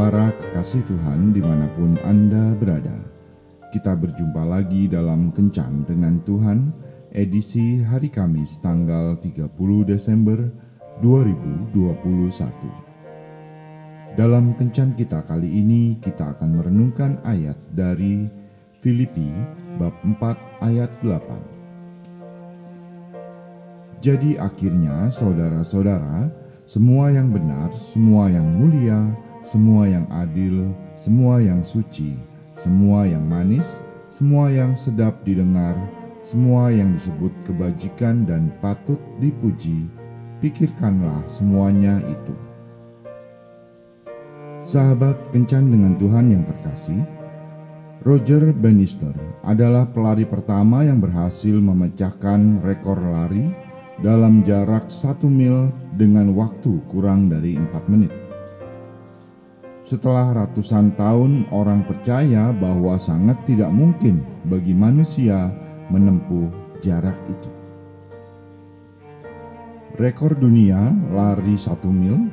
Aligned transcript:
Para 0.00 0.32
kekasih 0.32 0.80
Tuhan 0.88 1.36
di 1.36 1.44
mana 1.44 1.68
pun 1.76 2.00
Anda 2.08 2.56
berada, 2.56 2.96
kita 3.68 3.92
berjumpa 4.00 4.48
lagi 4.48 4.88
dalam 4.88 5.28
Kencan 5.28 5.84
dengan 5.84 6.24
Tuhan, 6.24 6.72
edisi 7.12 7.84
hari 7.84 8.08
Kamis 8.08 8.64
tanggal 8.64 9.20
30 9.20 9.52
Desember 9.84 10.40
2021. 11.04 11.76
Dalam 14.16 14.56
Kencan 14.56 14.96
kita 14.96 15.20
kali 15.20 15.60
ini, 15.60 16.00
kita 16.00 16.32
akan 16.32 16.48
merenungkan 16.48 17.20
ayat 17.28 17.60
dari 17.76 18.24
Filipi 18.80 19.28
bab 19.76 19.92
4 20.00 20.64
ayat 20.64 20.88
8. 21.04 24.00
Jadi 24.00 24.40
akhirnya 24.40 25.12
saudara-saudara, 25.12 26.32
semua 26.64 27.12
yang 27.12 27.28
benar, 27.28 27.68
semua 27.76 28.32
yang 28.32 28.48
mulia, 28.48 29.28
semua 29.40 29.88
yang 29.88 30.04
adil, 30.12 30.72
semua 30.96 31.40
yang 31.40 31.64
suci, 31.64 32.16
semua 32.52 33.08
yang 33.08 33.24
manis, 33.24 33.80
semua 34.12 34.52
yang 34.52 34.76
sedap 34.76 35.24
didengar, 35.24 35.76
semua 36.20 36.68
yang 36.68 36.92
disebut 36.92 37.32
kebajikan 37.48 38.28
dan 38.28 38.52
patut 38.60 39.00
dipuji, 39.16 39.88
pikirkanlah 40.44 41.24
semuanya 41.24 41.96
itu. 42.04 42.36
Sahabat 44.60 45.32
kencan 45.32 45.72
dengan 45.72 45.96
Tuhan 45.96 46.36
yang 46.36 46.44
terkasih, 46.44 47.00
Roger 48.04 48.52
Bannister 48.52 49.16
adalah 49.40 49.88
pelari 49.88 50.28
pertama 50.28 50.84
yang 50.84 51.00
berhasil 51.00 51.56
memecahkan 51.56 52.60
rekor 52.60 53.00
lari 53.00 53.48
dalam 54.04 54.44
jarak 54.44 54.88
satu 54.88 55.28
mil 55.28 55.72
dengan 55.96 56.36
waktu 56.36 56.80
kurang 56.92 57.32
dari 57.32 57.56
empat 57.56 57.84
menit. 57.88 58.19
Setelah 59.80 60.36
ratusan 60.36 60.92
tahun, 60.92 61.48
orang 61.48 61.88
percaya 61.88 62.52
bahwa 62.52 63.00
sangat 63.00 63.40
tidak 63.48 63.72
mungkin 63.72 64.20
bagi 64.44 64.76
manusia 64.76 65.48
menempuh 65.88 66.52
jarak 66.84 67.16
itu. 67.32 67.48
Rekor 69.96 70.36
dunia 70.36 70.92
lari 71.12 71.56
satu 71.56 71.88
mil 71.88 72.28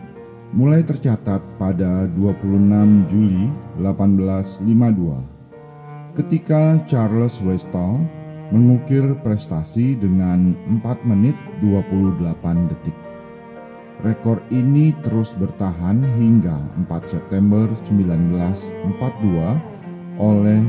mulai 0.56 0.84
tercatat 0.84 1.42
pada 1.60 2.08
26 2.16 3.12
Juli 3.12 3.52
1852 3.80 6.16
ketika 6.20 6.80
Charles 6.84 7.40
Westall 7.44 8.00
mengukir 8.52 9.16
prestasi 9.24 9.96
dengan 10.00 10.56
4 10.84 11.04
menit 11.04 11.36
28 11.64 12.68
detik. 12.72 13.07
Rekor 14.06 14.38
ini 14.54 14.94
terus 15.02 15.34
bertahan 15.34 16.06
hingga 16.22 16.54
4 16.86 17.18
September 17.18 17.66
1942 17.90 20.22
oleh 20.22 20.62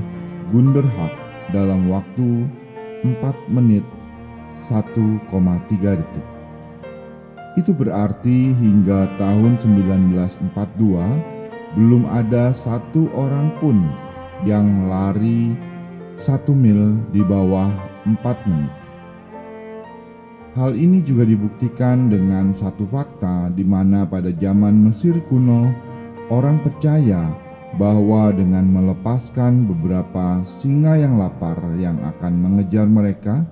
Gunderhag 0.49 1.13
dalam 1.53 1.93
waktu 1.93 2.49
4 3.05 3.53
menit 3.53 3.85
1,3 4.57 6.01
detik. 6.01 6.27
Itu 7.61 7.77
berarti 7.77 8.57
hingga 8.57 9.13
tahun 9.21 9.61
1942 9.61 10.49
belum 11.77 12.09
ada 12.09 12.57
satu 12.57 13.13
orang 13.13 13.53
pun 13.61 13.93
yang 14.49 14.89
lari 14.89 15.53
satu 16.17 16.57
mil 16.57 16.97
di 17.13 17.21
bawah 17.21 17.69
4 18.09 18.25
menit. 18.49 18.78
Hal 20.57 20.73
ini 20.73 21.05
juga 21.05 21.29
dibuktikan 21.29 22.09
dengan 22.09 22.57
satu 22.57 22.89
fakta 22.89 23.53
di 23.53 23.67
mana 23.67 24.09
pada 24.09 24.33
zaman 24.33 24.81
Mesir 24.81 25.21
kuno 25.29 25.69
orang 26.33 26.61
percaya 26.65 27.29
bahwa 27.77 28.33
dengan 28.33 28.65
melepaskan 28.65 29.69
beberapa 29.69 30.41
singa 30.49 30.97
yang 30.97 31.21
lapar 31.21 31.61
yang 31.77 32.01
akan 32.01 32.33
mengejar 32.41 32.89
mereka, 32.89 33.45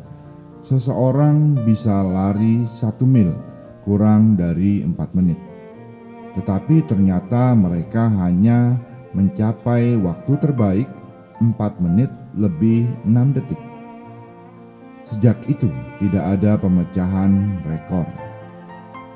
seseorang 0.65 1.61
bisa 1.69 2.01
lari 2.01 2.65
satu 2.65 3.05
mil 3.05 3.37
kurang 3.85 4.35
dari 4.35 4.81
empat 4.81 5.13
menit. 5.13 5.39
Tetapi 6.33 6.85
ternyata 6.89 7.53
mereka 7.53 8.09
hanya 8.25 8.77
mencapai 9.13 9.97
waktu 10.01 10.33
terbaik 10.41 10.89
empat 11.41 11.77
menit 11.81 12.09
lebih 12.37 12.89
enam 13.05 13.33
detik. 13.37 13.76
Sejak 15.07 15.39
itu 15.47 15.71
tidak 16.03 16.35
ada 16.35 16.59
pemecahan 16.59 17.63
rekor. 17.63 18.03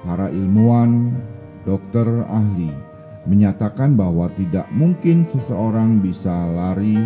Para 0.07 0.31
ilmuwan, 0.31 1.19
dokter 1.67 2.07
ahli 2.31 2.71
menyatakan 3.27 3.99
bahwa 3.99 4.31
tidak 4.39 4.71
mungkin 4.71 5.27
seseorang 5.27 5.99
bisa 5.99 6.31
lari 6.31 6.97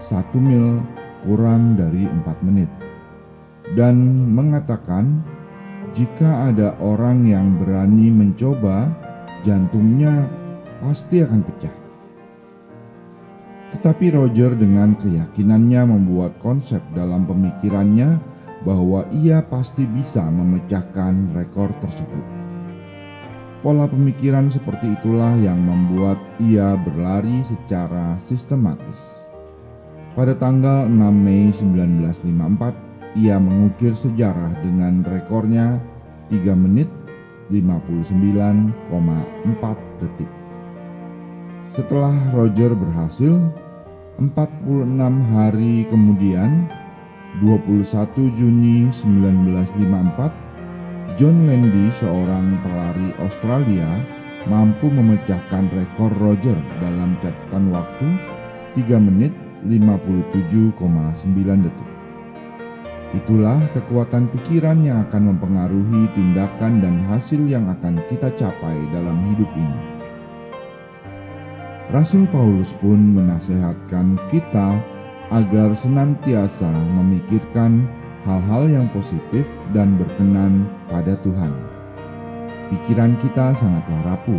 satu 0.00 0.40
mil 0.40 0.80
kurang 1.20 1.76
dari 1.76 2.08
empat 2.08 2.40
menit. 2.40 2.72
Dan 3.76 4.26
mengatakan 4.32 5.20
jika 5.92 6.50
ada 6.50 6.74
orang 6.80 7.28
yang 7.28 7.60
berani 7.60 8.08
mencoba, 8.08 8.88
jantungnya 9.44 10.26
pasti 10.80 11.20
akan 11.22 11.44
pecah. 11.44 11.79
Tetapi 13.70 14.18
Roger 14.18 14.58
dengan 14.58 14.98
keyakinannya 14.98 15.82
membuat 15.86 16.38
konsep 16.42 16.82
dalam 16.94 17.22
pemikirannya 17.24 18.18
bahwa 18.66 19.06
ia 19.14 19.40
pasti 19.46 19.86
bisa 19.86 20.26
memecahkan 20.26 21.32
rekor 21.32 21.70
tersebut. 21.78 22.24
Pola 23.60 23.84
pemikiran 23.84 24.48
seperti 24.48 24.96
itulah 24.96 25.36
yang 25.36 25.60
membuat 25.60 26.16
ia 26.40 26.80
berlari 26.80 27.44
secara 27.44 28.16
sistematis. 28.16 29.28
Pada 30.16 30.32
tanggal 30.32 30.88
6 30.88 30.96
Mei 31.12 31.52
1954, 31.52 33.20
ia 33.20 33.36
mengukir 33.36 33.92
sejarah 33.92 34.56
dengan 34.64 35.04
rekornya 35.04 35.76
3 36.32 36.56
menit 36.56 36.88
59,4 37.52 38.72
detik. 40.00 40.39
Setelah 41.70 42.18
Roger 42.34 42.74
berhasil, 42.74 43.30
46 44.18 44.26
hari 45.30 45.86
kemudian 45.86 46.66
21 47.38 48.10
Juni 48.34 48.90
1954, 48.90 51.14
John 51.14 51.46
Landy, 51.46 51.86
seorang 51.94 52.58
pelari 52.66 53.14
Australia, 53.22 53.86
mampu 54.50 54.90
memecahkan 54.90 55.70
rekor 55.70 56.10
Roger 56.18 56.58
dalam 56.82 57.14
catatan 57.22 57.70
waktu 57.70 58.18
3 58.74 58.98
menit 58.98 59.30
57,9 59.62 60.74
detik. 61.70 61.90
Itulah 63.14 63.62
kekuatan 63.70 64.26
pikiran 64.34 64.82
yang 64.82 65.06
akan 65.06 65.38
mempengaruhi 65.38 66.10
tindakan 66.18 66.82
dan 66.82 66.98
hasil 67.06 67.46
yang 67.46 67.70
akan 67.70 68.02
kita 68.10 68.34
capai 68.34 68.74
dalam 68.90 69.22
hidup 69.30 69.54
ini. 69.54 69.99
Rasul 71.90 72.22
Paulus 72.30 72.70
pun 72.78 73.18
menasehatkan 73.18 74.14
kita 74.30 74.78
agar 75.34 75.74
senantiasa 75.74 76.70
memikirkan 76.70 77.82
hal-hal 78.22 78.70
yang 78.70 78.86
positif 78.94 79.50
dan 79.74 79.98
berkenan 79.98 80.70
pada 80.86 81.18
Tuhan. 81.18 81.50
Pikiran 82.70 83.18
kita 83.18 83.50
sangatlah 83.58 84.06
rapuh, 84.06 84.38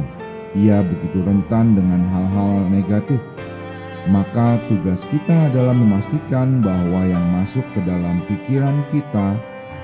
ia 0.55 0.79
begitu 0.79 1.19
rentan 1.27 1.75
dengan 1.75 1.99
hal-hal 2.15 2.71
negatif. 2.71 3.19
Maka 4.07 4.55
tugas 4.71 5.03
kita 5.11 5.51
adalah 5.51 5.75
memastikan 5.75 6.63
bahwa 6.63 7.03
yang 7.03 7.25
masuk 7.35 7.67
ke 7.75 7.83
dalam 7.83 8.23
pikiran 8.31 8.79
kita 8.95 9.35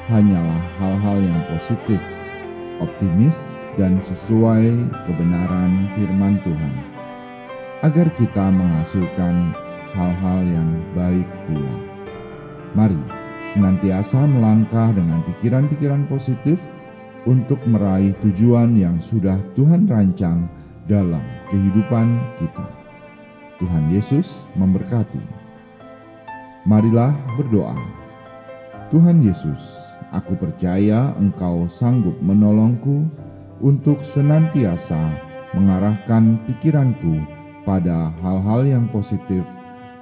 hanyalah 0.07 0.63
hal-hal 0.79 1.19
yang 1.19 1.41
positif, 1.51 1.99
optimis, 2.79 3.67
dan 3.75 3.99
sesuai 3.99 4.71
kebenaran 5.03 5.91
firman 5.99 6.39
Tuhan. 6.47 6.96
Agar 7.85 8.09
kita 8.17 8.49
menghasilkan 8.49 9.53
hal-hal 9.93 10.39
yang 10.49 10.81
baik 10.97 11.29
pula. 11.45 11.75
Mari 12.73 12.97
senantiasa 13.53 14.25
melangkah 14.25 14.89
dengan 14.97 15.21
pikiran-pikiran 15.29 16.09
positif 16.09 16.65
untuk 17.29 17.61
meraih 17.69 18.17
tujuan 18.25 18.73
yang 18.73 18.97
sudah 18.97 19.37
Tuhan 19.53 19.85
rancang 19.85 20.49
dalam 20.89 21.21
kehidupan 21.53 22.17
kita. 22.41 22.65
Tuhan 23.61 23.93
Yesus 23.93 24.49
memberkati. 24.57 25.21
Marilah 26.65 27.13
berdoa. 27.37 27.77
Tuhan 28.89 29.21
Yesus, 29.21 29.93
aku 30.09 30.33
percaya 30.33 31.13
Engkau 31.21 31.69
sanggup 31.69 32.17
menolongku 32.25 33.05
untuk 33.61 34.01
senantiasa 34.01 34.97
mengarahkan 35.53 36.41
pikiranku 36.49 37.36
pada 37.67 38.15
hal-hal 38.23 38.63
yang 38.63 38.87
positif 38.87 39.43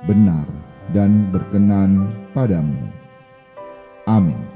benar, 0.06 0.46
dan 0.94 1.34
berkenan 1.34 2.14
padamu. 2.38 2.78
Amin. 4.06 4.55